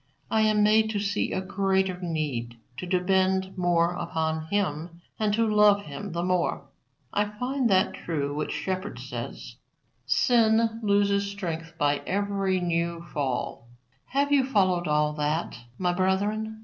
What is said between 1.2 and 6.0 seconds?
a greater need to depend more upon Him and to love